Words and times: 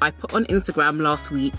I 0.00 0.10
put 0.10 0.34
on 0.34 0.44
Instagram 0.46 1.00
last 1.00 1.30
week, 1.30 1.54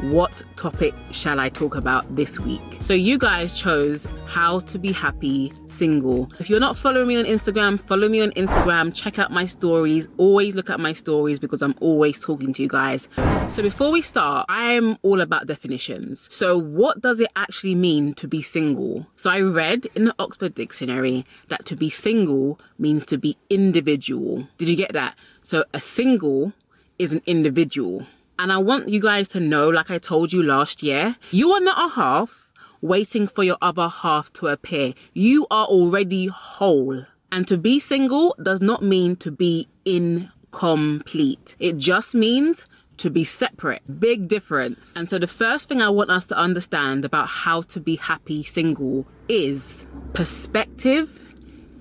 what 0.00 0.42
topic 0.56 0.94
shall 1.12 1.38
I 1.38 1.48
talk 1.48 1.76
about 1.76 2.16
this 2.16 2.40
week? 2.40 2.78
So 2.80 2.92
you 2.92 3.18
guys 3.18 3.58
chose 3.58 4.08
how 4.26 4.60
to 4.60 4.78
be 4.78 4.90
happy 4.90 5.52
single. 5.68 6.30
If 6.38 6.50
you're 6.50 6.60
not 6.60 6.76
following 6.76 7.08
me 7.08 7.18
on 7.18 7.24
Instagram, 7.24 7.78
follow 7.78 8.08
me 8.08 8.20
on 8.20 8.30
Instagram, 8.32 8.92
check 8.94 9.18
out 9.18 9.30
my 9.30 9.46
stories, 9.46 10.08
always 10.16 10.54
look 10.54 10.70
at 10.70 10.80
my 10.80 10.92
stories 10.92 11.38
because 11.38 11.62
I'm 11.62 11.74
always 11.80 12.18
talking 12.18 12.52
to 12.54 12.62
you 12.62 12.68
guys. 12.68 13.08
So 13.50 13.62
before 13.62 13.92
we 13.92 14.02
start, 14.02 14.46
I'm 14.48 14.96
all 15.02 15.20
about 15.20 15.46
definitions. 15.46 16.28
So 16.32 16.58
what 16.58 17.00
does 17.00 17.20
it 17.20 17.30
actually 17.36 17.76
mean 17.76 18.14
to 18.14 18.26
be 18.26 18.42
single? 18.42 19.06
So 19.16 19.30
I 19.30 19.40
read 19.40 19.86
in 19.94 20.06
the 20.06 20.14
Oxford 20.18 20.54
Dictionary 20.54 21.24
that 21.48 21.64
to 21.66 21.76
be 21.76 21.90
single 21.90 22.58
means 22.78 23.06
to 23.06 23.18
be 23.18 23.36
individual. 23.50 24.48
Did 24.58 24.68
you 24.68 24.76
get 24.76 24.92
that? 24.94 25.14
So 25.42 25.64
a 25.72 25.80
single 25.80 26.52
is 26.98 27.12
an 27.12 27.22
individual. 27.26 28.06
And 28.38 28.52
I 28.52 28.58
want 28.58 28.88
you 28.88 29.00
guys 29.00 29.28
to 29.28 29.40
know, 29.40 29.68
like 29.68 29.90
I 29.90 29.98
told 29.98 30.32
you 30.32 30.42
last 30.42 30.82
year, 30.82 31.16
you 31.30 31.52
are 31.52 31.60
not 31.60 31.90
a 31.90 31.94
half 31.94 32.52
waiting 32.80 33.26
for 33.26 33.42
your 33.42 33.56
other 33.62 33.88
half 33.88 34.32
to 34.34 34.48
appear. 34.48 34.92
You 35.12 35.46
are 35.50 35.66
already 35.66 36.26
whole. 36.26 37.06
And 37.32 37.48
to 37.48 37.56
be 37.56 37.80
single 37.80 38.36
does 38.42 38.60
not 38.60 38.82
mean 38.82 39.16
to 39.16 39.30
be 39.30 39.68
incomplete. 39.84 41.56
It 41.58 41.78
just 41.78 42.14
means 42.14 42.66
to 42.98 43.10
be 43.10 43.24
separate. 43.24 43.82
Big 44.00 44.28
difference. 44.28 44.94
And 44.94 45.08
so 45.08 45.18
the 45.18 45.26
first 45.26 45.68
thing 45.68 45.82
I 45.82 45.88
want 45.88 46.10
us 46.10 46.26
to 46.26 46.36
understand 46.36 47.04
about 47.04 47.28
how 47.28 47.62
to 47.62 47.80
be 47.80 47.96
happy 47.96 48.44
single 48.44 49.06
is 49.28 49.86
perspective 50.12 51.33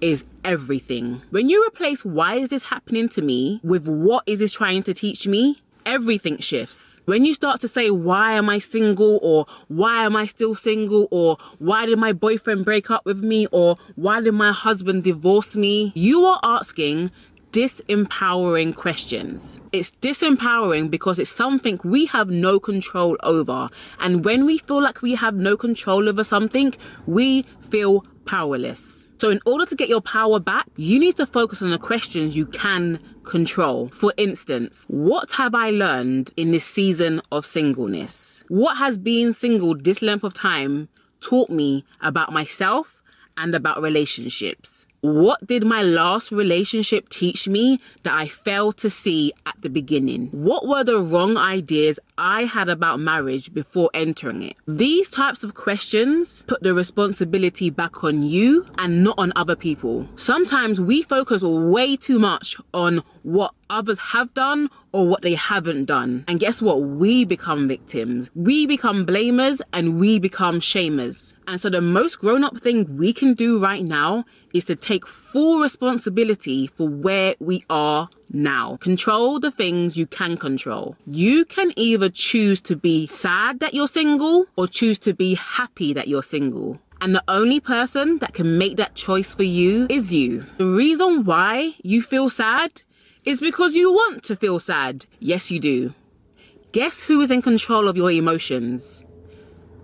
is 0.03 0.25
everything. 0.43 1.21
When 1.29 1.47
you 1.47 1.65
replace 1.65 2.03
why 2.03 2.35
is 2.35 2.49
this 2.49 2.65
happening 2.65 3.07
to 3.09 3.21
me 3.21 3.61
with 3.63 3.87
what 3.87 4.23
is 4.27 4.39
this 4.39 4.51
trying 4.51 4.83
to 4.83 4.93
teach 4.93 5.25
me, 5.25 5.61
everything 5.85 6.37
shifts. 6.39 6.99
When 7.05 7.23
you 7.23 7.33
start 7.33 7.61
to 7.61 7.69
say, 7.69 7.89
why 7.89 8.33
am 8.33 8.49
I 8.49 8.59
single? 8.59 9.17
Or 9.21 9.45
why 9.69 10.05
am 10.05 10.17
I 10.17 10.25
still 10.25 10.55
single? 10.55 11.07
Or 11.09 11.37
why 11.59 11.85
did 11.85 11.97
my 11.97 12.11
boyfriend 12.11 12.65
break 12.65 12.91
up 12.91 13.05
with 13.05 13.23
me? 13.23 13.47
Or 13.51 13.77
why 13.95 14.19
did 14.19 14.33
my 14.33 14.51
husband 14.51 15.05
divorce 15.05 15.55
me? 15.55 15.93
You 15.95 16.25
are 16.25 16.39
asking 16.43 17.09
disempowering 17.53 18.75
questions. 18.75 19.61
It's 19.71 19.91
disempowering 20.01 20.89
because 20.89 21.17
it's 21.17 21.31
something 21.31 21.79
we 21.85 22.07
have 22.07 22.29
no 22.29 22.59
control 22.59 23.15
over. 23.23 23.69
And 23.99 24.25
when 24.25 24.45
we 24.45 24.57
feel 24.57 24.81
like 24.81 25.01
we 25.01 25.15
have 25.15 25.35
no 25.35 25.55
control 25.55 26.09
over 26.09 26.25
something, 26.25 26.73
we 27.05 27.43
feel 27.69 28.05
powerless. 28.25 29.07
So, 29.23 29.29
in 29.29 29.39
order 29.45 29.65
to 29.65 29.75
get 29.77 29.87
your 29.87 30.01
power 30.01 30.37
back, 30.37 30.67
you 30.75 30.99
need 30.99 31.15
to 31.15 31.25
focus 31.25 31.61
on 31.61 31.69
the 31.69 31.77
questions 31.77 32.35
you 32.35 32.45
can 32.45 32.99
control. 33.23 33.87
For 33.87 34.13
instance, 34.17 34.85
what 34.89 35.31
have 35.31 35.55
I 35.55 35.69
learned 35.69 36.33
in 36.35 36.51
this 36.51 36.65
season 36.65 37.21
of 37.31 37.45
singleness? 37.45 38.43
What 38.49 38.75
has 38.79 38.97
being 38.97 39.31
single 39.31 39.77
this 39.77 40.01
length 40.01 40.25
of 40.25 40.33
time 40.33 40.89
taught 41.21 41.49
me 41.49 41.85
about 42.01 42.33
myself 42.33 43.01
and 43.37 43.55
about 43.55 43.81
relationships? 43.81 44.87
What 45.03 45.45
did 45.45 45.65
my 45.65 45.81
last 45.83 46.31
relationship 46.31 47.09
teach 47.09 47.45
me 47.45 47.81
that 48.03 48.13
I 48.13 48.29
failed 48.29 48.77
to 48.77 48.89
see 48.89 49.33
at 49.45 49.59
the 49.59 49.69
beginning? 49.69 50.29
What 50.31 50.65
were 50.65 50.85
the 50.85 50.97
wrong 50.97 51.35
ideas 51.35 51.99
I 52.17 52.45
had 52.45 52.69
about 52.69 53.01
marriage 53.01 53.53
before 53.53 53.89
entering 53.93 54.43
it? 54.43 54.55
These 54.65 55.09
types 55.09 55.43
of 55.43 55.55
questions 55.55 56.45
put 56.47 56.63
the 56.63 56.73
responsibility 56.73 57.69
back 57.69 58.01
on 58.05 58.23
you 58.23 58.65
and 58.77 59.03
not 59.03 59.15
on 59.17 59.33
other 59.35 59.57
people. 59.57 60.07
Sometimes 60.15 60.79
we 60.79 61.01
focus 61.01 61.41
way 61.43 61.97
too 61.97 62.17
much 62.17 62.55
on 62.73 63.03
what 63.23 63.53
others 63.69 63.99
have 63.99 64.33
done 64.33 64.69
or 64.91 65.07
what 65.07 65.21
they 65.21 65.33
haven't 65.33 65.85
done. 65.85 66.23
And 66.27 66.39
guess 66.39 66.61
what? 66.61 66.81
We 66.81 67.25
become 67.25 67.67
victims. 67.67 68.29
We 68.35 68.65
become 68.67 69.05
blamers 69.05 69.61
and 69.73 69.99
we 69.99 70.19
become 70.19 70.59
shamers. 70.59 71.35
And 71.47 71.59
so 71.59 71.69
the 71.69 71.81
most 71.81 72.19
grown 72.19 72.43
up 72.43 72.61
thing 72.61 72.97
we 72.97 73.11
can 73.11 73.33
do 73.33 73.59
right 73.59 73.83
now 73.83 74.25
is 74.53 74.65
to 74.65 74.75
take 74.75 75.07
full 75.07 75.59
responsibility 75.59 76.67
for 76.67 76.87
where 76.87 77.35
we 77.39 77.65
are 77.69 78.09
now. 78.31 78.77
Control 78.77 79.39
the 79.39 79.51
things 79.51 79.97
you 79.97 80.05
can 80.05 80.37
control. 80.37 80.95
You 81.07 81.45
can 81.45 81.73
either 81.75 82.09
choose 82.09 82.61
to 82.61 82.75
be 82.75 83.07
sad 83.07 83.59
that 83.59 83.73
you're 83.73 83.87
single 83.87 84.45
or 84.55 84.67
choose 84.67 84.99
to 84.99 85.13
be 85.13 85.35
happy 85.35 85.93
that 85.93 86.07
you're 86.07 86.23
single. 86.23 86.79
And 87.01 87.13
the 87.13 87.23
only 87.27 87.59
person 87.59 88.19
that 88.19 88.33
can 88.33 88.57
make 88.57 88.77
that 88.77 88.95
choice 88.95 89.33
for 89.33 89.43
you 89.43 89.87
is 89.89 90.13
you. 90.13 90.45
The 90.57 90.65
reason 90.65 91.25
why 91.25 91.75
you 91.83 92.01
feel 92.01 92.29
sad 92.29 92.81
is 93.25 93.39
because 93.39 93.75
you 93.75 93.91
want 93.91 94.23
to 94.23 94.35
feel 94.35 94.59
sad. 94.59 95.05
Yes, 95.19 95.49
you 95.51 95.59
do. 95.59 95.93
Guess 96.71 97.01
who 97.01 97.21
is 97.21 97.31
in 97.31 97.41
control 97.41 97.87
of 97.87 97.95
your 97.95 98.11
emotions? 98.11 99.03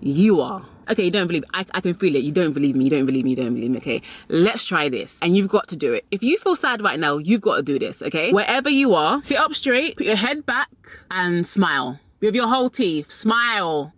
You 0.01 0.41
are. 0.41 0.65
Okay, 0.89 1.03
you 1.05 1.11
don't 1.11 1.27
believe 1.27 1.43
I, 1.53 1.65
I 1.71 1.81
can 1.81 1.93
feel 1.93 2.15
it. 2.15 2.23
You 2.23 2.31
don't 2.31 2.53
believe 2.53 2.75
me. 2.75 2.85
You 2.85 2.89
don't 2.89 3.05
believe 3.05 3.23
me. 3.23 3.31
You 3.31 3.35
don't 3.35 3.53
believe 3.53 3.69
me. 3.69 3.77
Okay, 3.77 4.01
let's 4.27 4.65
try 4.65 4.89
this. 4.89 5.21
And 5.21 5.37
you've 5.37 5.49
got 5.49 5.67
to 5.67 5.75
do 5.75 5.93
it. 5.93 6.05
If 6.09 6.23
you 6.23 6.37
feel 6.39 6.55
sad 6.55 6.81
right 6.81 6.99
now, 6.99 7.17
you've 7.17 7.41
got 7.41 7.57
to 7.57 7.61
do 7.61 7.77
this. 7.77 8.01
Okay, 8.01 8.31
wherever 8.31 8.69
you 8.69 8.95
are, 8.95 9.21
sit 9.23 9.37
up 9.37 9.53
straight, 9.53 9.97
put 9.97 10.07
your 10.07 10.15
head 10.15 10.45
back, 10.45 10.71
and 11.11 11.45
smile 11.45 11.99
with 12.21 12.33
your 12.33 12.47
whole 12.47 12.69
teeth. 12.69 13.11
Smile. 13.11 13.93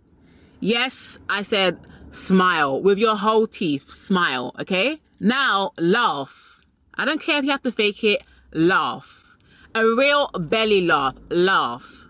Yes, 0.60 1.18
I 1.28 1.42
said 1.42 1.78
smile 2.12 2.80
with 2.80 2.98
your 2.98 3.16
whole 3.16 3.46
teeth. 3.46 3.90
Smile. 3.90 4.54
Okay. 4.60 5.00
Now 5.18 5.72
laugh. 5.78 6.60
I 6.94 7.04
don't 7.04 7.20
care 7.20 7.38
if 7.38 7.44
you 7.44 7.52
have 7.52 7.62
to 7.62 7.72
fake 7.72 8.04
it. 8.04 8.22
Laugh. 8.52 9.21
A 9.74 9.86
real 9.86 10.28
belly 10.34 10.82
laugh. 10.82 11.16
Laugh. 11.30 12.04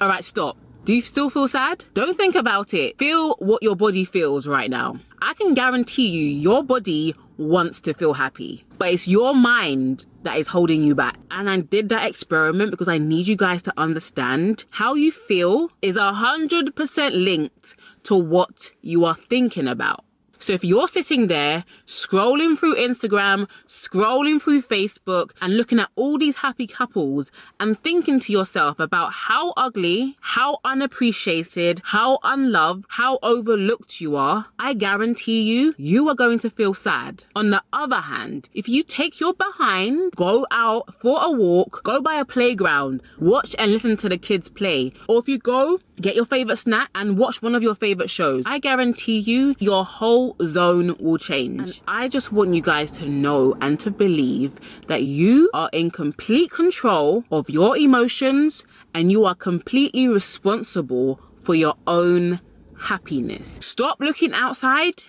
All 0.00 0.08
right, 0.08 0.24
stop. 0.24 0.56
Do 0.86 0.94
you 0.94 1.02
still 1.02 1.28
feel 1.28 1.46
sad? 1.46 1.84
Don't 1.92 2.16
think 2.16 2.34
about 2.34 2.72
it. 2.72 2.98
Feel 2.98 3.34
what 3.34 3.62
your 3.62 3.76
body 3.76 4.06
feels 4.06 4.48
right 4.48 4.70
now. 4.70 4.98
I 5.20 5.34
can 5.34 5.52
guarantee 5.52 6.08
you, 6.08 6.24
your 6.24 6.64
body 6.64 7.14
wants 7.36 7.82
to 7.82 7.92
feel 7.92 8.14
happy, 8.14 8.64
but 8.78 8.88
it's 8.88 9.06
your 9.06 9.34
mind 9.34 10.06
that 10.22 10.38
is 10.38 10.48
holding 10.48 10.82
you 10.82 10.94
back. 10.94 11.18
And 11.30 11.50
I 11.50 11.60
did 11.60 11.90
that 11.90 12.08
experiment 12.08 12.70
because 12.70 12.88
I 12.88 12.96
need 12.96 13.26
you 13.26 13.36
guys 13.36 13.60
to 13.62 13.74
understand 13.76 14.64
how 14.70 14.94
you 14.94 15.12
feel 15.12 15.70
is 15.82 15.96
a 15.96 16.14
hundred 16.14 16.74
percent 16.74 17.14
linked 17.14 17.76
to 18.04 18.14
what 18.16 18.72
you 18.80 19.04
are 19.04 19.14
thinking 19.14 19.68
about. 19.68 20.04
So 20.42 20.54
if 20.54 20.64
you're 20.64 20.88
sitting 20.88 21.28
there 21.28 21.64
scrolling 21.86 22.58
through 22.58 22.74
Instagram, 22.74 23.46
scrolling 23.68 24.42
through 24.42 24.62
Facebook, 24.62 25.30
and 25.40 25.56
looking 25.56 25.78
at 25.78 25.88
all 25.94 26.18
these 26.18 26.38
happy 26.38 26.66
couples 26.66 27.30
and 27.60 27.80
thinking 27.80 28.18
to 28.18 28.32
yourself 28.32 28.80
about 28.80 29.12
how 29.12 29.52
ugly, 29.56 30.16
how 30.20 30.58
unappreciated, 30.64 31.80
how 31.84 32.18
unloved, 32.24 32.86
how 32.88 33.20
overlooked 33.22 34.00
you 34.00 34.16
are, 34.16 34.46
I 34.58 34.74
guarantee 34.74 35.42
you, 35.42 35.76
you 35.78 36.08
are 36.08 36.16
going 36.16 36.40
to 36.40 36.50
feel 36.50 36.74
sad. 36.74 37.22
On 37.36 37.50
the 37.50 37.62
other 37.72 38.00
hand, 38.00 38.48
if 38.52 38.68
you 38.68 38.82
take 38.82 39.20
your 39.20 39.34
behind, 39.34 40.10
go 40.16 40.44
out 40.50 40.92
for 41.00 41.20
a 41.22 41.30
walk, 41.30 41.84
go 41.84 42.00
by 42.00 42.16
a 42.16 42.24
playground, 42.24 43.00
watch 43.20 43.54
and 43.60 43.70
listen 43.70 43.96
to 43.98 44.08
the 44.08 44.18
kids 44.18 44.48
play, 44.48 44.92
or 45.08 45.20
if 45.20 45.28
you 45.28 45.38
go 45.38 45.78
get 46.02 46.16
your 46.16 46.26
favorite 46.26 46.56
snack 46.56 46.90
and 46.94 47.16
watch 47.16 47.40
one 47.40 47.54
of 47.54 47.62
your 47.62 47.74
favorite 47.74 48.10
shows, 48.10 48.44
I 48.46 48.58
guarantee 48.58 49.18
you, 49.18 49.54
your 49.58 49.84
whole 49.84 50.36
zone 50.42 50.96
will 50.98 51.18
change. 51.18 51.60
And 51.60 51.80
I 51.86 52.08
just 52.08 52.32
want 52.32 52.54
you 52.54 52.60
guys 52.60 52.90
to 52.92 53.06
know 53.08 53.56
and 53.60 53.78
to 53.80 53.90
believe 53.90 54.58
that 54.88 55.04
you 55.04 55.50
are 55.54 55.70
in 55.72 55.90
complete 55.90 56.50
control 56.50 57.24
of 57.30 57.48
your 57.48 57.76
emotions 57.76 58.66
and 58.94 59.10
you 59.10 59.24
are 59.24 59.34
completely 59.34 60.08
responsible 60.08 61.20
for 61.40 61.54
your 61.54 61.74
own 61.86 62.40
happiness. 62.78 63.58
Stop 63.62 64.00
looking 64.00 64.32
outside 64.32 65.04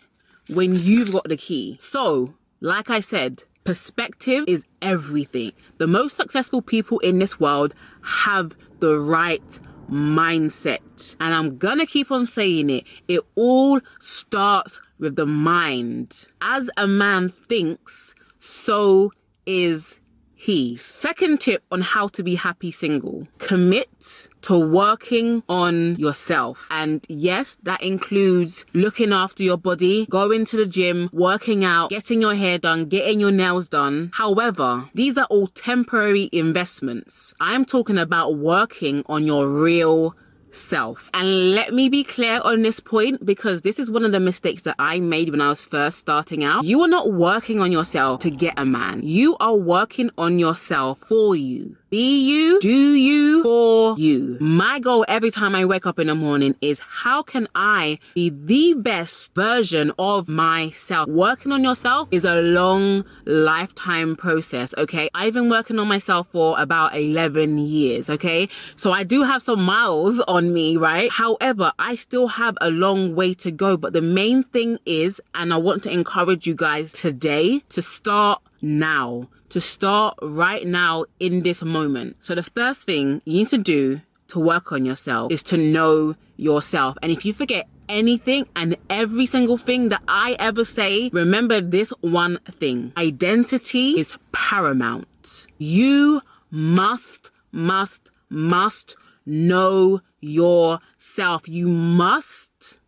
when 0.50 0.76
you've 0.76 1.12
got 1.12 1.24
the 1.26 1.38
key. 1.38 1.78
So, 1.82 2.36
like 2.62 2.90
I 2.90 3.00
said, 3.00 3.44
perspective 3.64 4.46
is 4.48 4.66
everything. 4.82 5.54
The 5.78 5.88
most 5.88 6.16
successful 6.16 6.62
people 6.62 7.00
in 7.00 7.20
this 7.20 7.40
world 7.40 7.74
have 8.04 8.56
the 8.80 9.00
right 9.00 9.60
mindset. 9.90 11.16
And 11.20 11.34
I'm 11.34 11.58
gonna 11.58 11.86
keep 11.86 12.12
on 12.12 12.26
saying 12.26 12.70
it. 12.70 12.86
It 13.08 13.22
all 13.36 13.80
starts 14.00 14.82
with 15.00 15.16
the 15.16 15.26
mind. 15.26 16.26
As 16.42 16.70
a 16.78 16.88
man 16.88 17.30
thinks, 17.30 18.16
so 18.40 19.12
is 19.46 20.00
he. 20.44 20.76
Second 20.76 21.40
tip 21.40 21.64
on 21.72 21.82
how 21.82 22.08
to 22.10 22.22
be 22.22 22.36
happy 22.36 22.72
single. 22.72 23.28
Commit 23.38 24.28
to 24.42 24.60
working 24.60 25.42
on 25.48 25.96
yourself. 25.96 26.68
And 26.70 27.06
yes, 27.08 27.58
that 27.64 27.82
includes 27.82 28.66
looking 28.74 29.14
after 29.14 29.42
your 29.42 29.58
body, 29.58 30.06
going 30.10 30.44
to 30.46 30.58
the 30.58 30.66
gym, 30.66 31.10
working 31.14 31.64
out, 31.64 31.90
getting 31.90 32.20
your 32.20 32.36
hair 32.36 32.58
done, 32.58 32.86
getting 32.86 33.22
your 33.22 33.32
nails 33.32 33.68
done. 33.68 34.12
However, 34.14 34.90
these 34.94 35.18
are 35.18 35.28
all 35.30 35.48
temporary 35.48 36.30
investments. 36.34 37.34
I'm 37.40 37.64
talking 37.64 37.98
about 37.98 38.36
working 38.36 39.04
on 39.08 39.26
your 39.26 39.48
real 39.48 40.14
self. 40.56 41.10
And 41.14 41.52
let 41.52 41.74
me 41.74 41.90
be 41.90 42.04
clear 42.04 42.40
on 42.44 42.62
this 42.62 42.80
point 42.80 43.26
because 43.26 43.62
this 43.62 43.80
is 43.80 43.92
one 43.92 44.06
of 44.06 44.12
the 44.12 44.20
mistakes 44.20 44.64
that 44.64 44.76
I 44.80 45.00
made 45.00 45.30
when 45.30 45.42
I 45.42 45.50
was 45.50 45.64
first 45.64 45.98
starting 45.98 46.44
out. 46.44 46.64
You 46.64 46.82
are 46.82 46.88
not 46.88 47.12
working 47.14 47.60
on 47.60 47.72
yourself 47.72 48.22
to 48.22 48.30
get 48.30 48.54
a 48.58 48.66
man. 48.66 49.02
You 49.04 49.38
are 49.40 49.56
working 49.56 50.10
on 50.18 50.40
yourself 50.40 51.00
for 51.00 51.36
you. 51.36 51.78
Be 51.94 52.22
you, 52.22 52.60
do 52.60 52.94
you, 52.96 53.44
for 53.44 53.96
you. 54.00 54.38
My 54.40 54.80
goal 54.80 55.06
every 55.08 55.30
time 55.30 55.54
I 55.54 55.64
wake 55.64 55.86
up 55.86 56.00
in 56.00 56.08
the 56.08 56.16
morning 56.16 56.56
is 56.60 56.80
how 56.80 57.22
can 57.22 57.48
I 57.54 58.00
be 58.16 58.32
the 58.32 58.74
best 58.74 59.36
version 59.36 59.92
of 60.00 60.28
myself? 60.28 61.08
Working 61.08 61.52
on 61.52 61.64
yourself 61.64 62.08
is 62.10 62.26
a 62.26 62.42
long 62.42 63.06
lifetime 63.26 64.16
process, 64.16 64.74
okay? 64.76 65.08
I've 65.14 65.36
been 65.36 65.52
working 65.52 65.78
on 65.78 65.88
myself 65.88 66.30
for 66.32 66.60
about 66.60 66.98
11 66.98 67.60
years, 67.60 68.10
okay? 68.10 68.50
So 68.76 68.92
I 68.92 69.04
do 69.04 69.22
have 69.22 69.44
some 69.44 69.62
miles 69.62 70.20
on 70.22 70.52
me, 70.52 70.78
right? 70.78 71.12
However, 71.12 71.74
I 71.78 71.94
still 71.94 72.26
have 72.30 72.58
a 72.60 72.72
long 72.72 73.14
way 73.14 73.36
to 73.36 73.52
go. 73.52 73.78
But 73.78 73.94
the 73.94 74.02
main 74.02 74.42
thing 74.42 74.80
is, 74.88 75.22
and 75.36 75.54
I 75.54 75.58
want 75.58 75.84
to 75.84 75.92
encourage 75.92 76.48
you 76.48 76.56
guys 76.56 76.92
today 76.92 77.60
to 77.70 77.84
start 77.84 78.42
now 78.64 79.28
to 79.54 79.62
start 79.62 80.16
right 80.24 80.66
now 80.66 81.06
in 81.20 81.44
this 81.44 81.62
moment. 81.62 82.18
So 82.22 82.34
the 82.34 82.42
first 82.42 82.88
thing 82.88 83.22
you 83.24 83.34
need 83.34 83.50
to 83.50 83.60
do 83.60 84.02
to 84.30 84.40
work 84.40 84.72
on 84.72 84.84
yourself 84.84 85.32
is 85.32 85.44
to 85.44 85.58
know 85.58 86.16
yourself. 86.38 86.98
And 87.04 87.12
if 87.12 87.24
you 87.24 87.34
forget 87.34 87.68
anything 87.88 88.48
and 88.56 88.76
every 88.90 89.28
single 89.28 89.58
thing 89.58 89.90
that 89.90 90.02
I 90.08 90.36
ever 90.40 90.66
say, 90.66 91.12
remember 91.14 91.62
this 91.62 91.92
one 92.02 92.40
thing. 92.60 92.94
Identity 92.98 93.92
is 93.92 94.18
paramount. 94.32 95.46
You 95.60 96.22
must, 96.50 97.30
must, 97.52 98.10
must 98.30 98.96
know 99.24 100.02
yourself. 100.20 101.48
You 101.48 101.68
must 101.68 102.80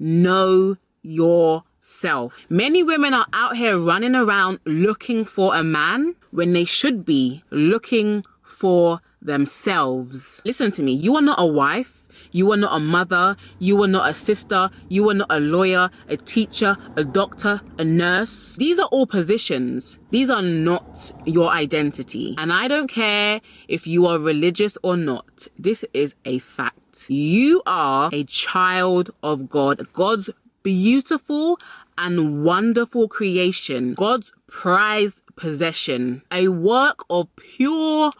know 0.00 0.76
yourself 1.02 1.67
self. 1.88 2.46
Many 2.48 2.82
women 2.82 3.14
are 3.14 3.26
out 3.32 3.56
here 3.56 3.78
running 3.78 4.14
around 4.14 4.60
looking 4.64 5.24
for 5.24 5.54
a 5.54 5.64
man 5.64 6.14
when 6.30 6.52
they 6.52 6.64
should 6.64 7.04
be 7.04 7.42
looking 7.50 8.24
for 8.42 9.00
themselves. 9.22 10.42
Listen 10.44 10.70
to 10.72 10.82
me, 10.82 10.92
you 10.92 11.16
are 11.16 11.22
not 11.22 11.40
a 11.40 11.46
wife. 11.46 12.04
You 12.30 12.52
are 12.52 12.56
not 12.58 12.76
a 12.76 12.80
mother. 12.80 13.36
You 13.58 13.82
are 13.82 13.88
not 13.88 14.10
a 14.10 14.12
sister. 14.12 14.70
You 14.88 15.08
are 15.08 15.14
not 15.14 15.28
a 15.30 15.40
lawyer, 15.40 15.90
a 16.08 16.16
teacher, 16.16 16.76
a 16.96 17.04
doctor, 17.04 17.62
a 17.78 17.84
nurse. 17.84 18.56
These 18.56 18.78
are 18.78 18.88
all 18.88 19.06
positions. 19.06 19.98
These 20.10 20.28
are 20.28 20.42
not 20.42 21.12
your 21.24 21.48
identity. 21.48 22.34
And 22.36 22.52
I 22.52 22.68
don't 22.68 22.88
care 22.88 23.40
if 23.66 23.86
you 23.86 24.06
are 24.06 24.18
religious 24.18 24.76
or 24.82 24.96
not. 24.96 25.46
This 25.58 25.86
is 25.94 26.16
a 26.26 26.38
fact. 26.40 27.08
You 27.08 27.62
are 27.64 28.10
a 28.12 28.24
child 28.24 29.10
of 29.22 29.48
God. 29.48 29.86
God's 29.92 30.28
beautiful 30.62 31.58
and 31.96 32.44
wonderful 32.44 33.08
creation, 33.08 33.94
God's 33.94 34.32
prized 34.46 35.20
possession, 35.36 36.22
a 36.30 36.48
work 36.48 37.04
of 37.10 37.28
pure 37.36 38.12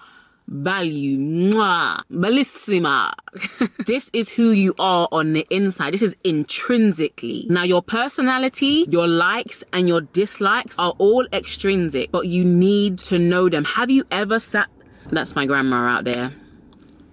value. 0.48 1.18
Mwah, 1.18 2.02
bellissima. 2.10 3.12
this 3.86 4.10
is 4.12 4.28
who 4.30 4.50
you 4.50 4.74
are 4.78 5.08
on 5.12 5.32
the 5.34 5.46
inside. 5.50 5.94
This 5.94 6.02
is 6.02 6.16
intrinsically. 6.24 7.46
Now, 7.50 7.64
your 7.64 7.82
personality, 7.82 8.86
your 8.90 9.06
likes, 9.06 9.62
and 9.72 9.88
your 9.88 10.00
dislikes 10.00 10.78
are 10.78 10.94
all 10.98 11.26
extrinsic, 11.32 12.10
but 12.10 12.26
you 12.26 12.44
need 12.44 12.98
to 13.00 13.18
know 13.18 13.48
them. 13.48 13.64
Have 13.64 13.90
you 13.90 14.04
ever 14.10 14.40
sat? 14.40 14.68
That's 15.10 15.34
my 15.34 15.46
grandma 15.46 15.86
out 15.86 16.04
there. 16.04 16.32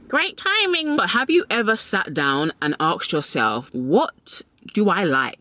Great 0.07 0.37
timing. 0.37 0.95
But 0.95 1.09
have 1.09 1.29
you 1.29 1.45
ever 1.49 1.75
sat 1.75 2.13
down 2.13 2.53
and 2.61 2.75
asked 2.79 3.11
yourself, 3.11 3.73
what 3.73 4.41
do 4.73 4.89
I 4.89 5.03
like? 5.03 5.39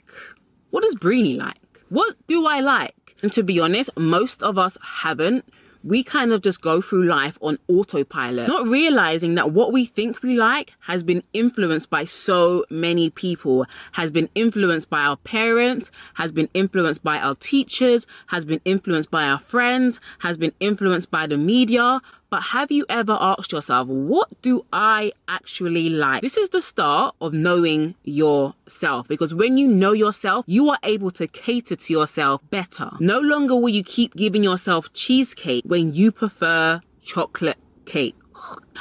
What 0.70 0.82
does 0.82 0.96
Breenie 0.96 1.36
like? 1.36 1.56
What 1.88 2.16
do 2.26 2.46
I 2.46 2.60
like? 2.60 3.16
And 3.22 3.32
to 3.32 3.42
be 3.42 3.60
honest, 3.60 3.90
most 3.96 4.42
of 4.42 4.58
us 4.58 4.76
haven't. 4.82 5.44
We 5.82 6.02
kind 6.02 6.32
of 6.32 6.40
just 6.40 6.62
go 6.62 6.80
through 6.80 7.04
life 7.04 7.36
on 7.42 7.58
autopilot, 7.68 8.48
not 8.48 8.66
realizing 8.66 9.34
that 9.34 9.52
what 9.52 9.70
we 9.70 9.84
think 9.84 10.22
we 10.22 10.34
like 10.34 10.72
has 10.80 11.02
been 11.02 11.22
influenced 11.34 11.90
by 11.90 12.04
so 12.04 12.64
many 12.70 13.10
people, 13.10 13.66
has 13.92 14.10
been 14.10 14.30
influenced 14.34 14.88
by 14.88 15.02
our 15.02 15.18
parents, 15.18 15.90
has 16.14 16.32
been 16.32 16.48
influenced 16.54 17.04
by 17.04 17.18
our 17.18 17.34
teachers, 17.34 18.06
has 18.28 18.46
been 18.46 18.62
influenced 18.64 19.10
by 19.10 19.24
our 19.24 19.38
friends, 19.38 20.00
has 20.20 20.38
been 20.38 20.54
influenced 20.58 21.10
by 21.10 21.26
the 21.26 21.36
media, 21.36 22.00
but 22.34 22.42
have 22.42 22.72
you 22.72 22.84
ever 22.88 23.16
asked 23.20 23.52
yourself, 23.52 23.86
what 23.86 24.28
do 24.42 24.66
I 24.72 25.12
actually 25.28 25.88
like? 25.88 26.20
This 26.20 26.36
is 26.36 26.48
the 26.48 26.60
start 26.60 27.14
of 27.20 27.32
knowing 27.32 27.94
yourself 28.02 29.06
because 29.06 29.32
when 29.32 29.56
you 29.56 29.68
know 29.68 29.92
yourself, 29.92 30.44
you 30.48 30.68
are 30.70 30.78
able 30.82 31.12
to 31.12 31.28
cater 31.28 31.76
to 31.76 31.92
yourself 31.92 32.40
better. 32.50 32.90
No 32.98 33.20
longer 33.20 33.54
will 33.54 33.68
you 33.68 33.84
keep 33.84 34.16
giving 34.16 34.42
yourself 34.42 34.92
cheesecake 34.94 35.62
when 35.64 35.94
you 35.94 36.10
prefer 36.10 36.80
chocolate 37.04 37.58
cake. 37.86 38.16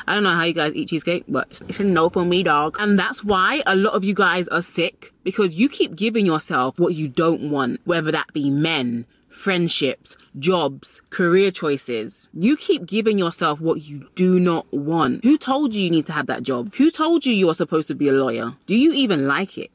I 0.08 0.16
don't 0.16 0.24
know 0.24 0.34
how 0.34 0.46
you 0.46 0.56
guys 0.56 0.74
eat 0.74 0.90
cheesecake, 0.90 1.26
but 1.28 1.62
it's 1.70 1.80
a 1.80 1.84
no 1.84 2.10
for 2.10 2.26
me, 2.26 2.42
dog. 2.42 2.78
And 2.80 2.98
that's 2.98 3.24
why 3.24 3.62
a 3.68 3.76
lot 3.76 3.94
of 3.94 4.04
you 4.04 4.16
guys 4.16 4.48
are 4.48 4.64
sick 4.64 5.14
because 5.24 5.54
you 5.54 5.70
keep 5.70 5.96
giving 5.96 6.26
yourself 6.26 6.80
what 6.80 6.96
you 6.96 7.08
don't 7.08 7.52
want, 7.52 7.82
whether 7.86 8.12
that 8.12 8.34
be 8.34 8.50
men, 8.50 9.06
friendships, 9.34 10.16
jobs, 10.40 11.02
career 11.10 11.52
choices. 11.52 12.30
You 12.34 12.56
keep 12.56 12.86
giving 12.86 13.18
yourself 13.18 13.60
what 13.60 13.82
you 13.82 14.08
do 14.16 14.40
not 14.40 14.72
want. 14.72 15.24
Who 15.24 15.38
told 15.38 15.74
you 15.74 15.82
you 15.82 15.90
need 15.90 16.06
to 16.06 16.14
have 16.14 16.28
that 16.28 16.44
job? 16.44 16.74
Who 16.76 16.92
told 16.92 17.26
you 17.26 17.34
you 17.34 17.50
are 17.50 17.56
supposed 17.56 17.88
to 17.90 17.96
be 17.96 18.08
a 18.10 18.14
lawyer? 18.14 18.54
Do 18.68 18.76
you 18.76 18.94
even 18.94 19.28
like 19.28 19.58
it? 19.58 19.72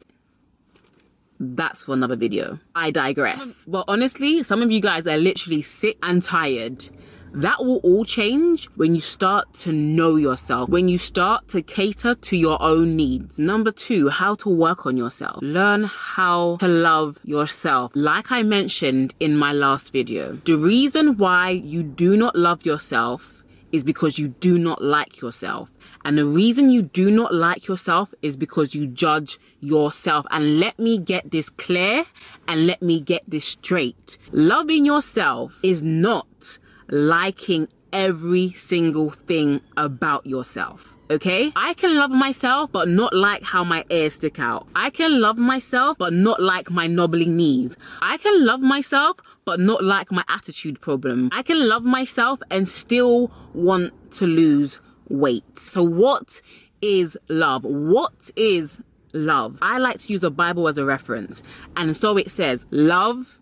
That's 1.41 1.83
for 1.85 1.93
another 1.93 2.17
video. 2.17 2.59
I 2.75 2.91
digress. 2.91 3.67
Um, 3.67 3.73
but 3.73 3.85
honestly, 3.89 4.43
some 4.43 4.63
of 4.63 4.73
you 4.73 4.81
guys 4.81 5.07
are 5.07 5.19
literally 5.19 5.63
sick 5.63 5.99
and 6.03 6.23
tired 6.23 6.89
that 7.33 7.65
will 7.65 7.79
all 7.79 8.05
change 8.05 8.67
when 8.77 8.95
you 8.95 9.01
start 9.01 9.53
to 9.55 9.73
know 9.73 10.17
yourself, 10.17 10.69
when 10.69 10.89
you 10.89 10.99
start 10.99 11.49
to 11.49 11.63
cater 11.63 12.15
to 12.15 12.37
your 12.37 12.61
own 12.63 12.97
needs. 12.97 13.39
Number 13.39 13.73
two, 13.73 14.09
how 14.09 14.35
to 14.37 14.49
work 14.49 14.87
on 14.87 14.97
yourself. 14.97 15.39
Learn 15.43 15.85
how 15.85 16.57
to 16.59 16.69
love 16.69 17.19
yourself. 17.25 17.93
Like 17.95 18.33
I 18.33 18.43
mentioned 18.43 19.15
in 19.21 19.37
my 19.37 19.53
last 19.53 19.93
video, 19.93 20.39
the 20.45 20.57
reason 20.57 21.17
why 21.17 21.51
you 21.51 21.83
do 21.83 22.17
not 22.17 22.37
love 22.37 22.65
yourself 22.65 23.45
is 23.73 23.85
because 23.85 24.19
you 24.19 24.29
do 24.29 24.59
not 24.59 24.83
like 24.83 25.21
yourself. 25.21 25.75
And 26.05 26.17
the 26.17 26.25
reason 26.25 26.71
you 26.71 26.83
do 26.83 27.11
not 27.11 27.35
like 27.35 27.67
yourself 27.67 28.15
is 28.23 28.37
because 28.37 28.75
you 28.75 28.87
judge 28.87 29.39
yourself. 29.61 30.25
And 30.31 30.59
let 30.59 30.79
me 30.79 30.99
get 30.99 31.31
this 31.31 31.51
clear 31.51 32.07
and 32.47 32.67
let 32.67 32.81
me 32.81 33.01
get 33.01 33.25
this 33.29 33.45
straight. 33.45 34.17
Loving 34.33 34.87
yourself 34.87 35.59
is 35.63 35.83
not 35.83 36.59
liking 36.89 37.69
every 37.93 38.53
single 38.53 39.11
thing 39.11 39.61
about 39.77 40.27
yourself. 40.27 40.97
Okay? 41.11 41.53
I 41.57 41.75
can 41.75 41.97
love 41.97 42.11
myself, 42.11 42.71
but 42.71 42.89
not 42.89 43.15
like 43.15 43.43
how 43.43 43.65
my 43.65 43.85
ears 43.91 44.15
stick 44.15 44.39
out. 44.39 44.67
I 44.77 44.91
can 44.91 45.21
love 45.21 45.39
myself, 45.39 45.97
but 45.99 46.13
not 46.13 46.43
like 46.43 46.71
my 46.71 46.87
knobbling 46.87 47.37
knees. 47.37 47.77
I 48.03 48.19
can 48.19 48.45
love 48.45 48.61
myself, 48.61 49.17
but 49.45 49.61
not 49.61 49.83
like 49.83 50.13
my 50.13 50.25
attitude 50.29 50.81
problem. 50.81 51.31
I 51.33 51.43
can 51.43 51.69
love 51.69 51.85
myself 51.85 52.41
and 52.51 52.69
still 52.69 53.31
want 53.55 53.93
to 54.13 54.27
lose 54.27 54.79
weight. 55.09 55.59
So, 55.59 55.83
what 55.83 56.43
is 56.83 57.17
love? 57.29 57.65
What 57.65 58.31
is 58.37 58.81
love? 59.13 59.59
I 59.63 59.79
like 59.79 60.01
to 60.01 60.13
use 60.13 60.21
the 60.21 60.31
Bible 60.31 60.69
as 60.69 60.79
a 60.79 60.85
reference. 60.85 61.43
And 61.77 61.97
so 61.97 62.17
it 62.17 62.31
says, 62.31 62.67
love 62.71 63.38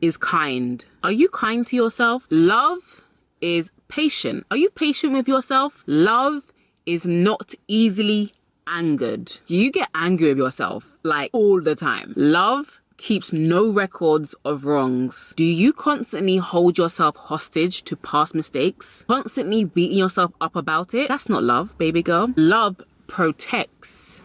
is 0.00 0.16
kind. 0.16 0.84
Are 1.02 1.12
you 1.12 1.28
kind 1.28 1.66
to 1.68 1.76
yourself? 1.76 2.26
Love 2.30 3.02
is 3.40 3.72
patient. 3.88 4.46
Are 4.50 4.56
you 4.56 4.70
patient 4.70 5.12
with 5.12 5.28
yourself? 5.28 5.84
Love 5.86 6.52
is 6.86 7.06
not 7.06 7.54
easily 7.68 8.32
angered. 8.66 9.38
Do 9.46 9.56
you 9.56 9.70
get 9.70 9.88
angry 9.94 10.28
with 10.28 10.38
yourself 10.38 10.94
like 11.02 11.30
all 11.32 11.60
the 11.60 11.74
time? 11.74 12.14
Love 12.16 12.80
keeps 12.96 13.32
no 13.32 13.70
records 13.70 14.34
of 14.44 14.64
wrongs. 14.64 15.32
Do 15.36 15.44
you 15.44 15.72
constantly 15.72 16.36
hold 16.36 16.76
yourself 16.76 17.16
hostage 17.16 17.82
to 17.84 17.96
past 17.96 18.34
mistakes? 18.34 19.04
Constantly 19.08 19.64
beating 19.64 19.98
yourself 19.98 20.32
up 20.40 20.54
about 20.54 20.94
it? 20.94 21.08
That's 21.08 21.28
not 21.28 21.42
love, 21.42 21.76
baby 21.78 22.02
girl. 22.02 22.28
Love 22.36 22.80
protects. 23.06 24.22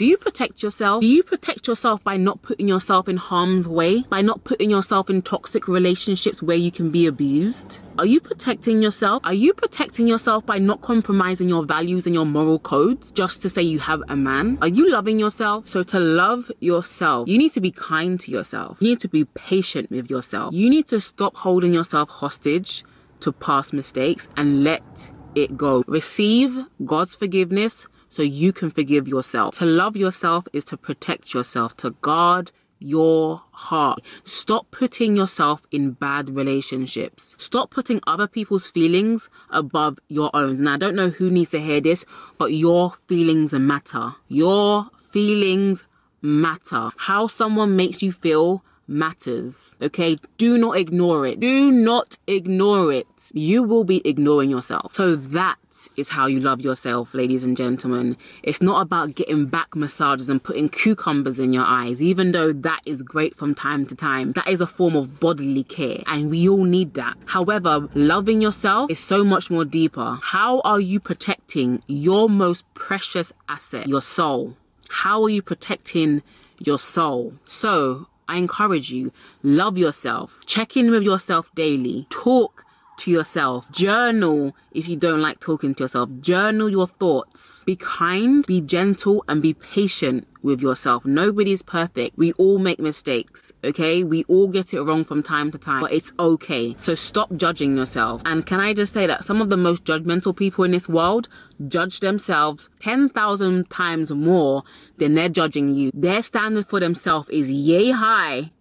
Do 0.00 0.06
you 0.06 0.16
protect 0.16 0.62
yourself? 0.62 1.02
Do 1.02 1.06
you 1.06 1.22
protect 1.22 1.66
yourself 1.66 2.02
by 2.02 2.16
not 2.16 2.40
putting 2.40 2.66
yourself 2.66 3.06
in 3.06 3.18
harm's 3.18 3.68
way? 3.68 4.00
By 4.04 4.22
not 4.22 4.44
putting 4.44 4.70
yourself 4.70 5.10
in 5.10 5.20
toxic 5.20 5.68
relationships 5.68 6.42
where 6.42 6.56
you 6.56 6.70
can 6.72 6.90
be 6.90 7.04
abused? 7.04 7.80
Are 7.98 8.06
you 8.06 8.18
protecting 8.18 8.80
yourself? 8.80 9.20
Are 9.26 9.34
you 9.34 9.52
protecting 9.52 10.06
yourself 10.06 10.46
by 10.46 10.56
not 10.56 10.80
compromising 10.80 11.50
your 11.50 11.66
values 11.66 12.06
and 12.06 12.14
your 12.14 12.24
moral 12.24 12.58
codes 12.58 13.12
just 13.12 13.42
to 13.42 13.50
say 13.50 13.60
you 13.60 13.78
have 13.78 14.02
a 14.08 14.16
man? 14.16 14.56
Are 14.62 14.68
you 14.68 14.90
loving 14.90 15.18
yourself? 15.18 15.68
So 15.68 15.82
to 15.82 16.00
love 16.00 16.50
yourself, 16.60 17.28
you 17.28 17.36
need 17.36 17.52
to 17.52 17.60
be 17.60 17.70
kind 17.70 18.18
to 18.20 18.30
yourself. 18.30 18.78
You 18.80 18.88
need 18.88 19.00
to 19.00 19.08
be 19.08 19.26
patient 19.26 19.90
with 19.90 20.08
yourself. 20.08 20.54
You 20.54 20.70
need 20.70 20.88
to 20.88 21.00
stop 21.02 21.36
holding 21.36 21.74
yourself 21.74 22.08
hostage 22.08 22.84
to 23.20 23.32
past 23.32 23.74
mistakes 23.74 24.28
and 24.34 24.64
let 24.64 25.12
it 25.34 25.58
go. 25.58 25.84
Receive 25.86 26.56
God's 26.86 27.14
forgiveness 27.14 27.86
so 28.10 28.22
you 28.22 28.52
can 28.52 28.70
forgive 28.70 29.08
yourself. 29.08 29.56
To 29.58 29.64
love 29.64 29.96
yourself 29.96 30.46
is 30.52 30.66
to 30.66 30.76
protect 30.76 31.32
yourself, 31.32 31.76
to 31.78 31.92
guard 32.02 32.52
your 32.80 33.42
heart. 33.52 34.00
Stop 34.24 34.70
putting 34.70 35.14
yourself 35.14 35.66
in 35.70 35.92
bad 35.92 36.34
relationships. 36.34 37.36
Stop 37.38 37.70
putting 37.70 38.00
other 38.06 38.26
people's 38.26 38.68
feelings 38.68 39.28
above 39.50 39.98
your 40.08 40.30
own. 40.34 40.64
Now, 40.64 40.74
I 40.74 40.78
don't 40.78 40.96
know 40.96 41.10
who 41.10 41.30
needs 41.30 41.50
to 41.50 41.60
hear 41.60 41.80
this, 41.80 42.04
but 42.38 42.52
your 42.52 42.94
feelings 43.06 43.52
matter. 43.52 44.14
Your 44.28 44.90
feelings 45.10 45.86
matter. 46.22 46.90
How 46.96 47.26
someone 47.26 47.76
makes 47.76 48.02
you 48.02 48.12
feel 48.12 48.64
matters. 48.90 49.74
Okay. 49.80 50.16
Do 50.36 50.58
not 50.58 50.76
ignore 50.76 51.26
it. 51.26 51.40
Do 51.40 51.70
not 51.70 52.18
ignore 52.26 52.92
it. 52.92 53.06
You 53.32 53.62
will 53.62 53.84
be 53.84 54.06
ignoring 54.06 54.50
yourself. 54.50 54.92
So 54.94 55.16
that 55.16 55.56
is 55.96 56.10
how 56.10 56.26
you 56.26 56.40
love 56.40 56.60
yourself, 56.60 57.14
ladies 57.14 57.44
and 57.44 57.56
gentlemen. 57.56 58.16
It's 58.42 58.60
not 58.60 58.82
about 58.82 59.14
getting 59.14 59.46
back 59.46 59.76
massages 59.76 60.28
and 60.28 60.42
putting 60.42 60.68
cucumbers 60.68 61.38
in 61.38 61.52
your 61.52 61.64
eyes, 61.64 62.02
even 62.02 62.32
though 62.32 62.52
that 62.52 62.80
is 62.84 63.02
great 63.02 63.36
from 63.36 63.54
time 63.54 63.86
to 63.86 63.94
time. 63.94 64.32
That 64.32 64.48
is 64.48 64.60
a 64.60 64.66
form 64.66 64.96
of 64.96 65.20
bodily 65.20 65.64
care 65.64 66.02
and 66.06 66.30
we 66.30 66.48
all 66.48 66.64
need 66.64 66.94
that. 66.94 67.16
However, 67.26 67.88
loving 67.94 68.42
yourself 68.42 68.90
is 68.90 69.00
so 69.00 69.24
much 69.24 69.50
more 69.50 69.64
deeper. 69.64 70.18
How 70.20 70.60
are 70.62 70.80
you 70.80 70.98
protecting 70.98 71.82
your 71.86 72.28
most 72.28 72.64
precious 72.74 73.32
asset, 73.48 73.86
your 73.86 74.00
soul? 74.00 74.56
How 74.88 75.22
are 75.22 75.30
you 75.30 75.40
protecting 75.40 76.22
your 76.58 76.78
soul? 76.78 77.34
So 77.44 78.08
I 78.30 78.36
encourage 78.36 78.92
you, 78.92 79.10
love 79.42 79.76
yourself, 79.76 80.40
check 80.46 80.76
in 80.76 80.92
with 80.92 81.02
yourself 81.02 81.52
daily, 81.56 82.06
talk 82.10 82.64
to 83.00 83.10
yourself, 83.10 83.70
journal 83.72 84.54
if 84.72 84.88
you 84.88 84.96
don't 84.96 85.20
like 85.20 85.40
talking 85.40 85.74
to 85.74 85.84
yourself, 85.84 86.08
journal 86.20 86.68
your 86.68 86.86
thoughts, 86.86 87.64
be 87.64 87.76
kind, 87.76 88.46
be 88.46 88.60
gentle, 88.60 89.24
and 89.28 89.42
be 89.42 89.54
patient 89.54 90.26
with 90.42 90.60
yourself. 90.60 91.04
Nobody's 91.04 91.62
perfect. 91.62 92.16
We 92.16 92.32
all 92.32 92.58
make 92.58 92.78
mistakes, 92.78 93.52
okay? 93.64 94.04
We 94.04 94.24
all 94.24 94.48
get 94.48 94.72
it 94.72 94.80
wrong 94.82 95.04
from 95.04 95.22
time 95.22 95.50
to 95.52 95.58
time, 95.58 95.80
but 95.80 95.92
it's 95.92 96.12
okay. 96.18 96.74
So 96.78 96.94
stop 96.94 97.34
judging 97.36 97.76
yourself. 97.76 98.22
And 98.24 98.46
can 98.46 98.60
I 98.60 98.74
just 98.74 98.94
say 98.94 99.06
that 99.06 99.24
some 99.24 99.42
of 99.42 99.50
the 99.50 99.56
most 99.56 99.84
judgmental 99.84 100.34
people 100.34 100.64
in 100.64 100.70
this 100.70 100.88
world 100.88 101.28
judge 101.68 102.00
themselves 102.00 102.70
10,000 102.80 103.68
times 103.70 104.10
more 104.10 104.62
than 104.98 105.14
they're 105.14 105.28
judging 105.28 105.74
you. 105.74 105.90
Their 105.92 106.22
standard 106.22 106.66
for 106.66 106.80
themselves 106.80 107.28
is 107.28 107.50
yay 107.50 107.90
high. 107.90 108.52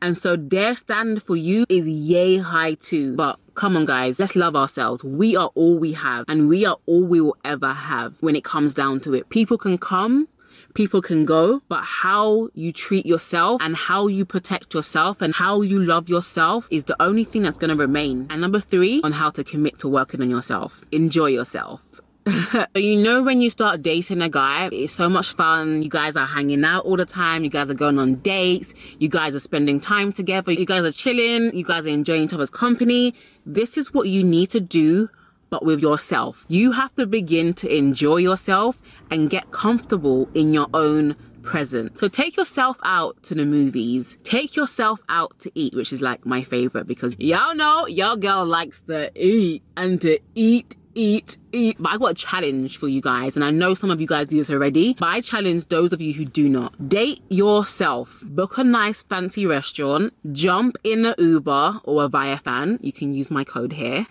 And 0.00 0.18
so 0.18 0.34
their 0.34 0.74
standard 0.74 1.22
for 1.22 1.36
you 1.36 1.64
is 1.68 1.88
yay 1.88 2.38
high 2.38 2.74
too. 2.74 3.14
But 3.14 3.38
come 3.54 3.76
on 3.76 3.84
guys, 3.84 4.18
let's 4.18 4.36
love 4.36 4.56
ourselves. 4.56 5.04
We 5.04 5.36
are 5.36 5.50
all 5.54 5.78
we 5.78 5.92
have 5.92 6.24
and 6.28 6.48
we 6.48 6.64
are 6.64 6.78
all 6.86 7.04
we 7.04 7.20
will 7.20 7.36
ever 7.44 7.72
have 7.72 8.20
when 8.22 8.36
it 8.36 8.44
comes 8.44 8.74
down 8.74 9.00
to 9.00 9.14
it. 9.14 9.28
People 9.28 9.58
can 9.58 9.78
come 9.78 10.28
people 10.74 11.02
can 11.02 11.24
go, 11.24 11.62
but 11.68 11.82
how 11.82 12.48
you 12.54 12.72
treat 12.72 13.06
yourself 13.06 13.60
and 13.62 13.76
how 13.76 14.06
you 14.06 14.24
protect 14.24 14.74
yourself 14.74 15.20
and 15.20 15.34
how 15.34 15.60
you 15.60 15.82
love 15.82 16.08
yourself 16.08 16.66
is 16.70 16.84
the 16.84 17.00
only 17.02 17.24
thing 17.24 17.42
that's 17.42 17.58
going 17.58 17.70
to 17.70 17.76
remain. 17.76 18.26
And 18.30 18.40
number 18.40 18.60
three, 18.60 19.00
on 19.02 19.12
how 19.12 19.30
to 19.30 19.44
commit 19.44 19.78
to 19.80 19.88
working 19.88 20.20
on 20.20 20.30
yourself. 20.30 20.84
Enjoy 20.92 21.26
yourself. 21.26 21.80
you 22.76 22.96
know 22.96 23.20
when 23.20 23.40
you 23.40 23.50
start 23.50 23.82
dating 23.82 24.22
a 24.22 24.28
guy 24.28 24.68
it's 24.70 24.92
so 24.92 25.08
much 25.08 25.32
fun 25.32 25.82
you 25.82 25.88
guys 25.88 26.14
are 26.14 26.24
hanging 26.24 26.64
out 26.64 26.84
all 26.84 26.96
the 26.96 27.04
time 27.04 27.42
you 27.42 27.50
guys 27.50 27.68
are 27.68 27.74
going 27.74 27.98
on 27.98 28.14
dates 28.14 28.74
you 29.00 29.08
guys 29.08 29.34
are 29.34 29.40
spending 29.40 29.80
time 29.80 30.12
together 30.12 30.52
you 30.52 30.64
guys 30.64 30.84
are 30.84 30.92
chilling 30.92 31.52
you 31.52 31.64
guys 31.64 31.84
are 31.84 31.88
enjoying 31.90 32.22
each 32.22 32.32
other's 32.32 32.48
company 32.48 33.12
this 33.44 33.76
is 33.76 33.92
what 33.92 34.08
you 34.08 34.22
need 34.22 34.50
to 34.50 34.60
do 34.60 35.08
but 35.50 35.64
with 35.64 35.80
yourself 35.80 36.44
you 36.48 36.72
have 36.72 36.94
to 36.94 37.06
begin 37.06 37.52
to 37.52 37.74
enjoy 37.74 38.16
yourself 38.16 38.80
and 39.10 39.30
get 39.30 39.50
comfortable 39.50 40.28
in 40.34 40.52
your 40.52 40.68
own 40.72 41.14
present. 41.42 41.98
So 41.98 42.08
take 42.08 42.36
yourself 42.36 42.78
out 42.84 43.22
to 43.24 43.34
the 43.34 43.44
movies. 43.44 44.16
Take 44.24 44.56
yourself 44.56 45.00
out 45.08 45.38
to 45.40 45.50
eat, 45.54 45.74
which 45.74 45.92
is 45.92 46.00
like 46.00 46.24
my 46.24 46.42
favorite 46.42 46.86
because 46.86 47.14
y'all 47.18 47.54
know 47.54 47.86
your 47.86 48.16
girl 48.16 48.46
likes 48.46 48.80
to 48.82 49.10
eat 49.14 49.62
and 49.76 50.00
to 50.00 50.18
eat 50.34 50.76
eat, 50.94 51.38
eat. 51.52 51.76
But 51.78 51.92
I 51.92 51.98
got 51.98 52.10
a 52.12 52.14
challenge 52.14 52.78
for 52.78 52.88
you 52.88 53.00
guys, 53.00 53.36
and 53.36 53.44
I 53.44 53.50
know 53.50 53.74
some 53.74 53.90
of 53.90 54.00
you 54.00 54.06
guys 54.06 54.28
do 54.28 54.36
this 54.36 54.50
already, 54.50 54.94
but 54.94 55.06
I 55.06 55.20
challenge 55.20 55.66
those 55.66 55.92
of 55.92 56.00
you 56.00 56.12
who 56.14 56.24
do 56.24 56.48
not. 56.48 56.88
Date 56.88 57.22
yourself. 57.28 58.22
Book 58.26 58.58
a 58.58 58.64
nice 58.64 59.02
fancy 59.02 59.46
restaurant, 59.46 60.12
jump 60.32 60.76
in 60.84 61.06
a 61.06 61.14
Uber 61.18 61.80
or 61.84 62.04
a 62.04 62.08
ViaVan. 62.08 62.78
You 62.82 62.92
can 62.92 63.14
use 63.14 63.30
my 63.30 63.44
code 63.44 63.72
here 63.72 64.06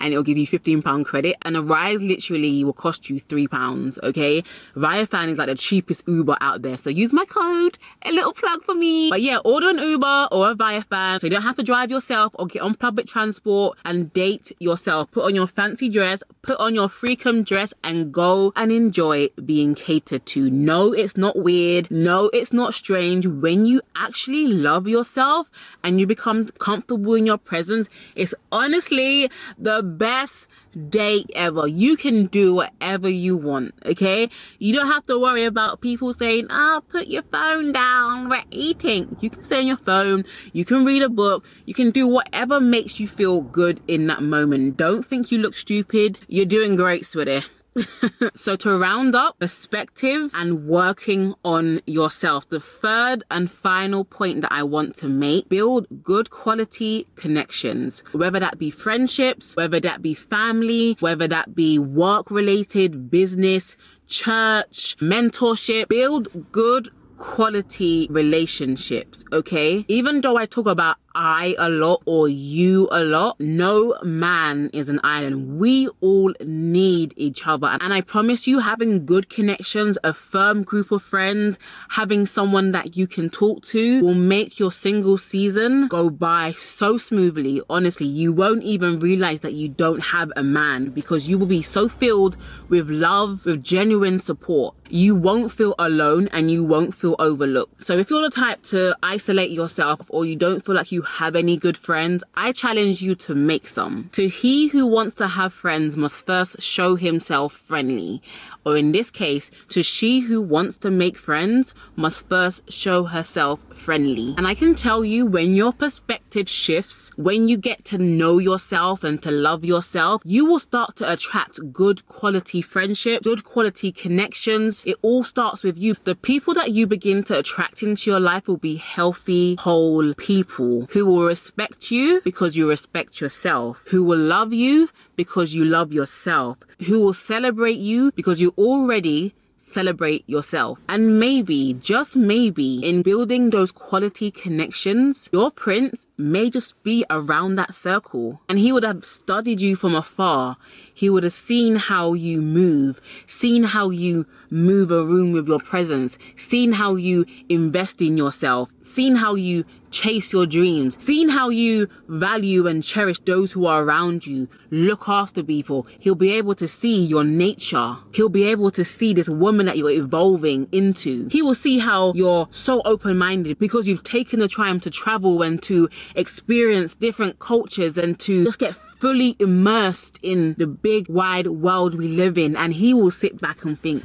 and 0.00 0.12
it'll 0.12 0.24
give 0.24 0.38
you 0.38 0.46
15 0.46 0.82
pound 0.82 1.06
credit. 1.06 1.36
And 1.42 1.56
a 1.56 1.62
rise 1.62 2.02
literally 2.02 2.64
will 2.64 2.72
cost 2.72 3.08
you 3.10 3.20
three 3.20 3.46
pounds 3.46 3.98
okay? 4.02 4.42
ViaVan 4.76 5.28
is 5.28 5.38
like 5.38 5.48
the 5.48 5.54
cheapest 5.54 6.04
uber 6.06 6.36
out 6.40 6.62
there. 6.62 6.76
So 6.76 6.90
use 6.90 7.12
my 7.12 7.24
code 7.24 7.78
a 8.02 8.12
little 8.12 8.32
plug 8.32 8.62
for 8.64 8.74
me. 8.74 9.10
But 9.10 9.22
yeah 9.22 9.38
order 9.44 9.70
an 9.70 9.78
uber 9.78 10.28
or 10.32 10.50
a 10.50 10.54
ViaVan 10.54 11.20
so 11.20 11.26
you 11.26 11.30
don't 11.30 11.42
have 11.42 11.56
to 11.56 11.62
drive 11.62 11.90
yourself 11.90 12.34
or 12.38 12.46
get 12.46 12.62
on 12.62 12.74
public 12.74 13.06
transport 13.06 13.78
and 13.84 14.12
date 14.12 14.52
yourself. 14.58 15.10
Put 15.10 15.24
on 15.24 15.34
your 15.34 15.46
fancy 15.46 15.88
dress 15.88 16.22
put 16.42 16.58
on 16.58 16.74
your 16.74 16.88
freakum 16.88 17.44
dress 17.44 17.74
and 17.84 18.12
go 18.12 18.52
and 18.56 18.72
enjoy 18.72 19.28
being 19.44 19.74
catered 19.74 20.24
to. 20.26 20.50
No 20.50 20.92
it's 20.92 21.16
not 21.16 21.36
weird. 21.36 21.90
No 21.90 22.30
it's 22.32 22.52
not 22.52 22.74
strange. 22.74 23.26
When 23.26 23.66
you 23.66 23.82
actually 23.94 24.46
love 24.46 24.88
yourself 24.88 25.50
and 25.84 26.00
you 26.00 26.06
become 26.06 26.46
comfortable 26.46 27.14
in 27.14 27.26
your 27.26 27.38
presence 27.38 27.88
it's 28.16 28.34
honestly 28.50 29.30
the 29.58 29.82
best 29.98 30.46
date 30.88 31.30
ever. 31.34 31.66
You 31.66 31.96
can 31.96 32.26
do 32.26 32.54
whatever 32.54 33.08
you 33.08 33.36
want, 33.36 33.74
okay? 33.84 34.30
You 34.58 34.72
don't 34.72 34.86
have 34.86 35.06
to 35.06 35.18
worry 35.18 35.44
about 35.44 35.80
people 35.80 36.12
saying, 36.12 36.46
oh, 36.50 36.82
put 36.88 37.08
your 37.08 37.22
phone 37.24 37.72
down, 37.72 38.28
we're 38.28 38.42
eating. 38.50 39.16
You 39.20 39.30
can 39.30 39.42
stay 39.42 39.58
on 39.58 39.66
your 39.66 39.76
phone, 39.76 40.24
you 40.52 40.64
can 40.64 40.84
read 40.84 41.02
a 41.02 41.08
book, 41.08 41.44
you 41.66 41.74
can 41.74 41.90
do 41.90 42.06
whatever 42.06 42.60
makes 42.60 43.00
you 43.00 43.08
feel 43.08 43.40
good 43.40 43.80
in 43.88 44.06
that 44.06 44.22
moment. 44.22 44.76
Don't 44.76 45.04
think 45.04 45.30
you 45.30 45.38
look 45.38 45.54
stupid. 45.54 46.18
You're 46.28 46.46
doing 46.46 46.76
great, 46.76 47.04
sweetie. 47.04 47.42
so 48.34 48.56
to 48.56 48.78
round 48.78 49.14
up 49.14 49.38
perspective 49.38 50.30
and 50.34 50.66
working 50.66 51.34
on 51.44 51.80
yourself, 51.86 52.48
the 52.48 52.60
third 52.60 53.24
and 53.30 53.50
final 53.50 54.04
point 54.04 54.42
that 54.42 54.52
I 54.52 54.62
want 54.62 54.96
to 54.96 55.08
make, 55.08 55.48
build 55.48 55.86
good 56.02 56.30
quality 56.30 57.06
connections, 57.16 58.02
whether 58.12 58.40
that 58.40 58.58
be 58.58 58.70
friendships, 58.70 59.56
whether 59.56 59.80
that 59.80 60.02
be 60.02 60.14
family, 60.14 60.96
whether 61.00 61.28
that 61.28 61.54
be 61.54 61.78
work 61.78 62.30
related, 62.30 63.10
business, 63.10 63.76
church, 64.06 64.96
mentorship, 65.00 65.88
build 65.88 66.50
good 66.52 66.88
quality 67.20 68.08
relationships, 68.10 69.24
okay? 69.32 69.84
Even 69.88 70.22
though 70.22 70.36
I 70.36 70.46
talk 70.46 70.66
about 70.66 70.96
I 71.14 71.54
a 71.58 71.68
lot 71.68 72.02
or 72.06 72.28
you 72.28 72.88
a 72.92 73.02
lot. 73.02 73.40
No 73.40 73.96
man 74.02 74.70
is 74.72 74.88
an 74.88 75.00
island. 75.02 75.58
We 75.58 75.88
all 76.00 76.32
need 76.44 77.14
each 77.16 77.46
other. 77.46 77.66
And 77.80 77.92
I 77.92 78.00
promise 78.00 78.46
you, 78.46 78.60
having 78.60 79.06
good 79.06 79.28
connections, 79.28 79.98
a 80.04 80.12
firm 80.12 80.62
group 80.62 80.92
of 80.92 81.02
friends, 81.02 81.58
having 81.90 82.26
someone 82.26 82.70
that 82.70 82.96
you 82.96 83.06
can 83.06 83.28
talk 83.30 83.62
to 83.64 84.02
will 84.02 84.14
make 84.14 84.58
your 84.58 84.72
single 84.72 85.18
season 85.18 85.88
go 85.88 86.10
by 86.10 86.52
so 86.52 86.98
smoothly. 86.98 87.60
Honestly, 87.68 88.06
you 88.06 88.32
won't 88.32 88.62
even 88.62 89.00
realize 89.00 89.40
that 89.40 89.54
you 89.54 89.68
don't 89.68 90.00
have 90.00 90.32
a 90.36 90.42
man 90.42 90.90
because 90.90 91.28
you 91.28 91.38
will 91.38 91.46
be 91.46 91.62
so 91.62 91.88
filled 91.88 92.36
with 92.68 92.88
love, 92.88 93.46
with 93.46 93.64
genuine 93.64 94.20
support. 94.20 94.74
You 94.88 95.14
won't 95.14 95.52
feel 95.52 95.74
alone 95.78 96.28
and 96.32 96.50
you 96.50 96.64
won't 96.64 96.94
feel 96.94 97.14
overlooked. 97.18 97.84
So 97.84 97.96
if 97.96 98.10
you're 98.10 98.22
the 98.22 98.30
type 98.30 98.62
to 98.64 98.96
isolate 99.02 99.50
yourself 99.50 100.06
or 100.08 100.24
you 100.24 100.34
don't 100.34 100.64
feel 100.64 100.74
like 100.74 100.90
you 100.90 100.99
have 101.02 101.36
any 101.36 101.56
good 101.56 101.76
friends, 101.76 102.24
I 102.34 102.52
challenge 102.52 103.02
you 103.02 103.14
to 103.16 103.34
make 103.34 103.68
some. 103.68 104.08
To 104.12 104.28
he 104.28 104.68
who 104.68 104.86
wants 104.86 105.16
to 105.16 105.28
have 105.28 105.52
friends 105.52 105.96
must 105.96 106.26
first 106.26 106.60
show 106.62 106.96
himself 106.96 107.52
friendly. 107.52 108.22
Or 108.64 108.76
in 108.76 108.92
this 108.92 109.10
case, 109.10 109.50
to 109.70 109.82
she 109.82 110.20
who 110.20 110.40
wants 110.40 110.78
to 110.78 110.90
make 110.90 111.16
friends 111.16 111.74
must 111.96 112.28
first 112.28 112.70
show 112.70 113.04
herself 113.04 113.60
friendly. 113.74 114.34
And 114.36 114.46
I 114.46 114.54
can 114.54 114.74
tell 114.74 115.04
you 115.04 115.24
when 115.24 115.54
your 115.54 115.72
perspective 115.72 116.48
shifts, 116.48 117.10
when 117.16 117.48
you 117.48 117.56
get 117.56 117.84
to 117.86 117.98
know 117.98 118.38
yourself 118.38 119.02
and 119.02 119.22
to 119.22 119.30
love 119.30 119.64
yourself, 119.64 120.22
you 120.24 120.44
will 120.44 120.58
start 120.58 120.96
to 120.96 121.10
attract 121.10 121.72
good 121.72 122.06
quality 122.06 122.60
friendship, 122.60 123.22
good 123.22 123.44
quality 123.44 123.92
connections. 123.92 124.84
It 124.84 124.96
all 125.02 125.24
starts 125.24 125.62
with 125.62 125.78
you. 125.78 125.96
The 126.04 126.14
people 126.14 126.54
that 126.54 126.72
you 126.72 126.86
begin 126.86 127.22
to 127.24 127.38
attract 127.38 127.82
into 127.82 128.10
your 128.10 128.20
life 128.20 128.46
will 128.46 128.58
be 128.58 128.76
healthy, 128.76 129.56
whole 129.56 130.14
people 130.14 130.86
who 130.90 131.06
will 131.06 131.24
respect 131.24 131.90
you 131.90 132.20
because 132.24 132.56
you 132.56 132.68
respect 132.68 133.20
yourself, 133.20 133.80
who 133.86 134.04
will 134.04 134.18
love 134.18 134.52
you 134.52 134.88
because 135.16 135.52
you 135.52 135.64
love 135.64 135.92
yourself, 135.92 136.56
who 136.86 137.02
will 137.02 137.12
celebrate 137.12 137.78
you 137.78 138.10
because 138.12 138.40
you 138.40 138.49
already 138.58 139.34
celebrate 139.70 140.28
yourself. 140.28 140.78
And 140.88 141.18
maybe, 141.20 141.74
just 141.74 142.16
maybe, 142.16 142.80
in 142.82 143.02
building 143.02 143.50
those 143.50 143.72
quality 143.72 144.30
connections, 144.30 145.28
your 145.32 145.50
prince 145.50 146.06
may 146.18 146.50
just 146.50 146.82
be 146.82 147.04
around 147.08 147.54
that 147.56 147.74
circle 147.74 148.40
and 148.48 148.58
he 148.58 148.72
would 148.72 148.82
have 148.82 149.04
studied 149.04 149.60
you 149.60 149.76
from 149.76 149.94
afar. 149.94 150.56
He 150.92 151.08
would 151.08 151.22
have 151.22 151.32
seen 151.32 151.76
how 151.76 152.14
you 152.14 152.42
move, 152.42 153.00
seen 153.26 153.62
how 153.62 153.90
you 153.90 154.26
move 154.50 154.90
a 154.90 155.04
room 155.04 155.32
with 155.32 155.46
your 155.46 155.60
presence, 155.60 156.18
seen 156.36 156.72
how 156.72 156.96
you 156.96 157.24
invest 157.48 158.02
in 158.02 158.16
yourself, 158.16 158.70
seen 158.82 159.16
how 159.16 159.34
you 159.34 159.64
chase 159.90 160.32
your 160.32 160.46
dreams, 160.46 160.96
Seeing 161.00 161.28
how 161.28 161.48
you 161.48 161.88
value 162.08 162.66
and 162.66 162.84
cherish 162.84 163.18
those 163.20 163.52
who 163.52 163.66
are 163.66 163.82
around 163.82 164.26
you, 164.26 164.48
look 164.70 165.08
after 165.08 165.42
people. 165.42 165.86
He'll 165.98 166.14
be 166.14 166.32
able 166.32 166.54
to 166.56 166.68
see 166.68 167.04
your 167.04 167.24
nature. 167.24 167.96
He'll 168.12 168.28
be 168.28 168.44
able 168.44 168.70
to 168.72 168.84
see 168.84 169.12
this 169.12 169.28
woman 169.28 169.66
that 169.66 169.76
you're 169.76 169.90
evolving 169.90 170.68
into. 170.72 171.28
He 171.30 171.42
will 171.42 171.54
see 171.54 171.78
how 171.78 172.12
you're 172.14 172.48
so 172.50 172.82
open-minded 172.84 173.58
because 173.58 173.88
you've 173.88 174.04
taken 174.04 174.40
the 174.40 174.48
time 174.48 174.78
to 174.80 174.90
travel 174.90 175.42
and 175.42 175.62
to 175.64 175.88
experience 176.14 176.94
different 176.94 177.38
cultures 177.38 177.98
and 177.98 178.18
to 178.20 178.44
just 178.44 178.58
get 178.58 178.74
fully 179.00 179.34
immersed 179.38 180.18
in 180.22 180.54
the 180.58 180.66
big 180.66 181.08
wide 181.08 181.46
world 181.46 181.94
we 181.94 182.08
live 182.08 182.36
in 182.36 182.54
and 182.54 182.74
he 182.74 182.92
will 182.92 183.10
sit 183.10 183.40
back 183.40 183.64
and 183.64 183.80
think 183.80 184.04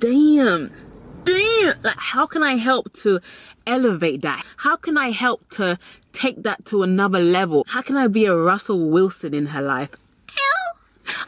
damn 0.00 0.70
damn 1.24 1.82
like 1.82 1.96
how 1.98 2.26
can 2.26 2.42
i 2.42 2.56
help 2.56 2.92
to 2.92 3.20
elevate 3.66 4.22
that 4.22 4.44
how 4.56 4.76
can 4.76 4.96
i 4.96 5.10
help 5.10 5.48
to 5.50 5.78
take 6.12 6.42
that 6.42 6.64
to 6.64 6.82
another 6.82 7.18
level 7.18 7.64
how 7.68 7.82
can 7.82 7.96
i 7.96 8.06
be 8.06 8.24
a 8.26 8.36
russell 8.36 8.90
wilson 8.90 9.34
in 9.34 9.46
her 9.46 9.62
life 9.62 9.90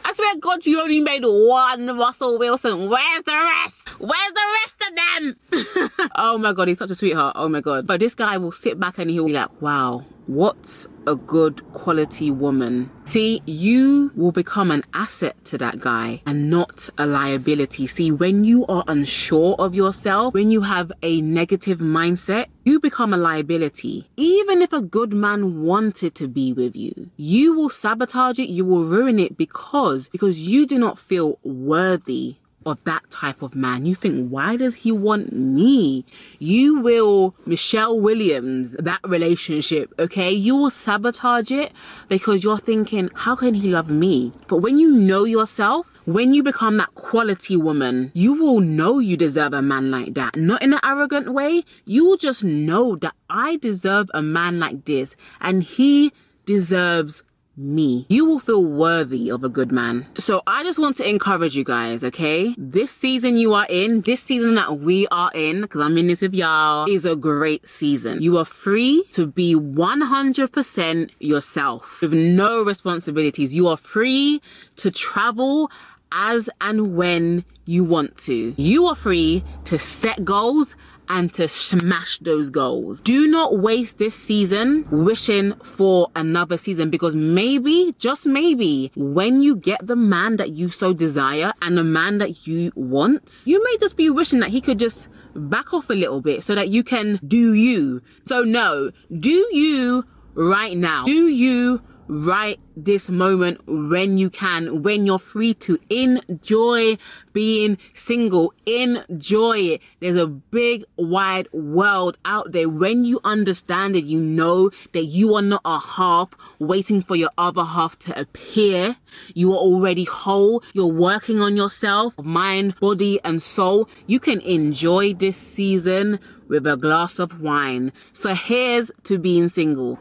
I 0.03 0.13
swear 0.13 0.37
God, 0.37 0.65
you 0.65 0.81
only 0.81 1.01
made 1.01 1.23
one 1.23 1.85
Russell 1.97 2.39
Wilson. 2.39 2.89
Where's 2.89 3.23
the 3.23 3.33
rest? 3.33 3.89
Where's 3.99 4.33
the 4.33 4.41
rest 4.63 4.85
of 4.87 4.95
them? 4.95 6.09
oh 6.15 6.37
my 6.37 6.53
God, 6.53 6.69
he's 6.69 6.79
such 6.79 6.91
a 6.91 6.95
sweetheart. 6.95 7.35
Oh 7.37 7.49
my 7.49 7.61
God. 7.61 7.85
But 7.85 7.99
this 7.99 8.15
guy 8.15 8.37
will 8.37 8.51
sit 8.51 8.79
back 8.79 8.97
and 8.99 9.11
he'll 9.11 9.25
be 9.25 9.33
like, 9.33 9.61
wow, 9.61 10.05
what 10.27 10.85
a 11.07 11.15
good 11.15 11.63
quality 11.71 12.29
woman. 12.29 12.91
See, 13.05 13.41
you 13.45 14.11
will 14.15 14.33
become 14.33 14.71
an 14.71 14.83
asset 14.93 15.43
to 15.45 15.57
that 15.57 15.79
guy 15.79 16.21
and 16.25 16.49
not 16.49 16.89
a 16.97 17.05
liability. 17.05 17.87
See, 17.87 18.11
when 18.11 18.43
you 18.43 18.65
are 18.67 18.83
unsure 18.87 19.55
of 19.57 19.73
yourself, 19.73 20.33
when 20.33 20.51
you 20.51 20.61
have 20.61 20.91
a 21.01 21.21
negative 21.21 21.79
mindset, 21.79 22.47
you 22.65 22.79
become 22.81 23.13
a 23.13 23.17
liability. 23.17 24.07
Even 24.17 24.61
if 24.61 24.73
a 24.73 24.81
good 24.81 25.13
man 25.13 25.61
wanted 25.63 26.13
to 26.15 26.27
be 26.27 26.51
with 26.51 26.75
you, 26.75 27.09
you 27.15 27.53
will 27.53 27.69
sabotage 27.69 28.37
it, 28.37 28.49
you 28.49 28.65
will 28.65 28.83
ruin 28.83 29.19
it 29.19 29.37
because, 29.37 30.09
because 30.09 30.39
you 30.39 30.67
do 30.67 30.77
not 30.77 30.99
feel 30.99 31.39
worthy 31.43 32.35
of 32.69 32.83
that 32.83 33.09
type 33.09 33.41
of 33.41 33.55
man. 33.55 33.85
You 33.85 33.95
think, 33.95 34.29
why 34.29 34.57
does 34.57 34.75
he 34.75 34.91
want 34.91 35.33
me? 35.33 36.05
You 36.39 36.79
will 36.79 37.35
Michelle 37.45 37.99
Williams 37.99 38.73
that 38.73 38.99
relationship, 39.03 39.93
okay? 39.99 40.31
You 40.31 40.55
will 40.55 40.69
sabotage 40.69 41.51
it 41.51 41.71
because 42.07 42.43
you're 42.43 42.57
thinking, 42.57 43.09
how 43.13 43.35
can 43.35 43.53
he 43.53 43.69
love 43.69 43.89
me? 43.89 44.31
But 44.47 44.57
when 44.57 44.77
you 44.77 44.91
know 44.91 45.23
yourself, 45.23 45.97
when 46.05 46.33
you 46.33 46.43
become 46.43 46.77
that 46.77 46.95
quality 46.95 47.57
woman, 47.57 48.11
you 48.13 48.33
will 48.33 48.61
know 48.61 48.99
you 48.99 49.17
deserve 49.17 49.53
a 49.53 49.61
man 49.61 49.91
like 49.91 50.13
that. 50.13 50.35
Not 50.35 50.61
in 50.61 50.73
an 50.73 50.79
arrogant 50.83 51.33
way. 51.33 51.63
You 51.85 52.05
will 52.05 52.17
just 52.17 52.43
know 52.43 52.95
that 52.97 53.13
I 53.29 53.57
deserve 53.57 54.09
a 54.13 54.21
man 54.21 54.59
like 54.59 54.85
this 54.85 55.15
and 55.41 55.63
he 55.63 56.13
deserves 56.45 57.23
me. 57.57 58.05
You 58.09 58.25
will 58.25 58.39
feel 58.39 58.63
worthy 58.63 59.29
of 59.29 59.43
a 59.43 59.49
good 59.49 59.71
man. 59.71 60.05
So 60.15 60.43
I 60.45 60.63
just 60.63 60.77
want 60.77 60.95
to 60.97 61.09
encourage 61.09 61.55
you 61.55 61.63
guys, 61.63 62.03
okay? 62.03 62.53
This 62.57 62.91
season 62.91 63.35
you 63.35 63.53
are 63.55 63.65
in, 63.67 64.01
this 64.01 64.21
season 64.21 64.55
that 64.55 64.79
we 64.79 65.07
are 65.07 65.31
in, 65.33 65.61
because 65.61 65.81
I'm 65.81 65.97
in 65.97 66.07
this 66.07 66.21
with 66.21 66.33
y'all, 66.33 66.89
is 66.89 67.05
a 67.05 67.15
great 67.15 67.67
season. 67.67 68.21
You 68.21 68.37
are 68.37 68.45
free 68.45 69.03
to 69.11 69.25
be 69.25 69.55
100% 69.55 71.09
yourself 71.19 72.01
with 72.01 72.13
no 72.13 72.63
responsibilities. 72.63 73.55
You 73.55 73.67
are 73.67 73.77
free 73.77 74.41
to 74.77 74.91
travel 74.91 75.71
as 76.11 76.49
and 76.61 76.95
when 76.95 77.43
you 77.65 77.83
want 77.83 78.15
to. 78.17 78.53
You 78.57 78.85
are 78.87 78.95
free 78.95 79.43
to 79.65 79.77
set 79.77 80.23
goals 80.23 80.75
and 81.09 81.33
to 81.33 81.47
smash 81.47 82.19
those 82.19 82.49
goals. 82.49 83.01
Do 83.01 83.27
not 83.27 83.59
waste 83.59 83.97
this 83.97 84.15
season 84.15 84.85
wishing 84.91 85.53
for 85.63 86.09
another 86.15 86.57
season 86.57 86.89
because 86.89 87.15
maybe, 87.15 87.95
just 87.99 88.25
maybe, 88.25 88.91
when 88.95 89.41
you 89.41 89.55
get 89.55 89.85
the 89.85 89.95
man 89.95 90.37
that 90.37 90.51
you 90.51 90.69
so 90.69 90.93
desire 90.93 91.53
and 91.61 91.77
the 91.77 91.83
man 91.83 92.17
that 92.19 92.47
you 92.47 92.71
want, 92.75 93.43
you 93.45 93.63
may 93.63 93.77
just 93.77 93.97
be 93.97 94.09
wishing 94.09 94.39
that 94.39 94.49
he 94.49 94.61
could 94.61 94.79
just 94.79 95.09
back 95.35 95.73
off 95.73 95.89
a 95.89 95.93
little 95.93 96.21
bit 96.21 96.43
so 96.43 96.55
that 96.55 96.69
you 96.69 96.83
can 96.83 97.19
do 97.27 97.53
you. 97.53 98.01
So 98.25 98.43
no, 98.43 98.91
do 99.19 99.47
you 99.51 100.05
right 100.33 100.77
now. 100.77 101.05
Do 101.05 101.27
you 101.27 101.81
right 102.07 102.59
this 102.75 103.09
moment 103.09 103.59
when 103.65 104.17
you 104.17 104.29
can, 104.29 104.81
when 104.83 105.05
you're 105.05 105.19
free 105.19 105.53
to 105.53 105.79
enjoy 105.89 106.97
being 107.33 107.77
single. 107.93 108.53
Enjoy 108.65 109.57
it. 109.57 109.81
There's 109.99 110.15
a 110.15 110.27
big 110.27 110.85
wide 110.95 111.47
world 111.51 112.17
out 112.25 112.51
there. 112.51 112.69
When 112.69 113.05
you 113.05 113.19
understand 113.23 113.95
it, 113.95 114.05
you 114.05 114.19
know 114.19 114.71
that 114.93 115.05
you 115.05 115.35
are 115.35 115.41
not 115.41 115.61
a 115.65 115.79
half 115.79 116.29
waiting 116.59 117.01
for 117.01 117.15
your 117.15 117.31
other 117.37 117.63
half 117.63 117.97
to 117.99 118.19
appear. 118.19 118.97
You 119.33 119.53
are 119.53 119.59
already 119.59 120.03
whole. 120.03 120.63
You're 120.73 120.87
working 120.87 121.41
on 121.41 121.55
yourself, 121.55 122.17
mind, 122.17 122.79
body, 122.79 123.19
and 123.23 123.41
soul. 123.41 123.89
You 124.05 124.19
can 124.19 124.41
enjoy 124.41 125.13
this 125.13 125.37
season 125.37 126.19
with 126.47 126.65
a 126.65 126.77
glass 126.77 127.19
of 127.19 127.41
wine. 127.41 127.91
So 128.13 128.33
here's 128.33 128.91
to 129.03 129.17
being 129.17 129.49
single. 129.49 129.99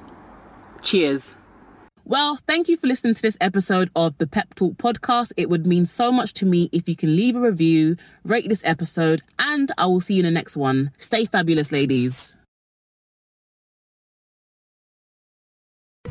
Cheers. 0.82 1.36
Well, 2.08 2.36
thank 2.46 2.68
you 2.68 2.76
for 2.76 2.86
listening 2.86 3.14
to 3.14 3.22
this 3.22 3.36
episode 3.40 3.90
of 3.96 4.16
the 4.18 4.28
Pep 4.28 4.54
Talk 4.54 4.74
podcast. 4.74 5.32
It 5.36 5.50
would 5.50 5.66
mean 5.66 5.86
so 5.86 6.12
much 6.12 6.34
to 6.34 6.46
me 6.46 6.68
if 6.70 6.88
you 6.88 6.94
can 6.94 7.16
leave 7.16 7.34
a 7.34 7.40
review, 7.40 7.96
rate 8.24 8.48
this 8.48 8.64
episode, 8.64 9.22
and 9.40 9.72
I 9.76 9.86
will 9.86 10.00
see 10.00 10.14
you 10.14 10.20
in 10.20 10.24
the 10.26 10.30
next 10.30 10.56
one. 10.56 10.92
Stay 10.98 11.24
fabulous, 11.24 11.72
ladies. 11.72 12.35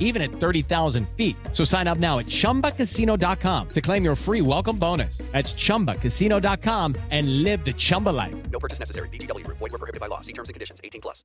even 0.00 0.22
at 0.22 0.30
30,000 0.30 1.08
feet. 1.10 1.36
So 1.52 1.62
sign 1.62 1.86
up 1.86 1.98
now 1.98 2.18
at 2.18 2.26
chumbacasino.com 2.26 3.68
to 3.68 3.80
claim 3.80 4.04
your 4.04 4.16
free 4.16 4.40
welcome 4.40 4.78
bonus. 4.78 5.18
That's 5.18 5.52
chumbacasino.com 5.52 6.96
and 7.10 7.42
live 7.42 7.64
the 7.64 7.74
Chumba 7.74 8.10
life. 8.10 8.34
No 8.50 8.58
purchase 8.58 8.80
necessary. 8.80 9.08
VGW 9.10 9.44
Group. 9.44 9.58
Void 9.58 9.72
were 9.72 9.78
prohibited 9.78 10.00
by 10.00 10.06
law. 10.06 10.20
See 10.20 10.32
terms 10.32 10.48
and 10.48 10.54
conditions. 10.54 10.80
18 10.82 11.00
plus. 11.00 11.22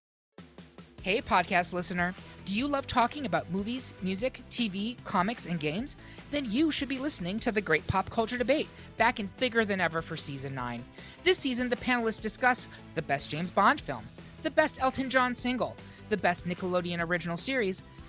Hey, 1.02 1.20
podcast 1.20 1.74
listener. 1.74 2.14
Do 2.46 2.54
you 2.54 2.68
love 2.68 2.86
talking 2.86 3.26
about 3.26 3.50
movies, 3.50 3.96
music, 4.04 4.44
TV, 4.52 5.04
comics, 5.04 5.48
and 5.48 5.60
games? 5.60 5.98
Then 6.30 6.46
you 6.46 6.70
should 6.70 6.90
be 6.90 7.00
listening 7.00 7.40
to 7.40 7.52
the 7.52 7.60
Great 7.60 7.86
Pop 7.88 8.12
Culture 8.12 8.38
Debate, 8.38 8.70
back 8.98 9.18
and 9.18 9.36
bigger 9.38 9.66
than 9.66 9.82
ever 9.82 10.04
for 10.04 10.16
season 10.16 10.54
9. 10.54 10.84
This 11.24 11.40
season, 11.40 11.70
the 11.70 11.76
panelists 11.76 12.22
discuss 12.22 12.68
the 12.94 13.02
best 13.02 13.32
James 13.32 13.50
Bond 13.50 13.82
film, 13.82 14.04
the 14.44 14.52
best 14.52 14.80
Elton 14.80 15.10
John 15.10 15.34
single, 15.34 15.76
the 16.10 16.18
best 16.18 16.48
Nickelodeon 16.48 17.02
original 17.02 17.36
series, 17.36 17.82